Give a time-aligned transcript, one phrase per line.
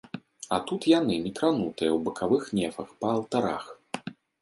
[0.55, 3.73] А тут яны, некранутыя, у бакавых нефах, па алтарах!